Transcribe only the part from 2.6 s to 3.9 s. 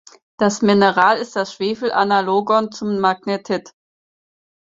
zum Magnetit.